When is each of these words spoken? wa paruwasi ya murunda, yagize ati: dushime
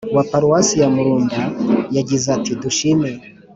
wa 0.15 0.23
paruwasi 0.29 0.73
ya 0.81 0.89
murunda, 0.95 1.41
yagize 1.95 2.27
ati: 2.35 2.51
dushime 2.61 3.09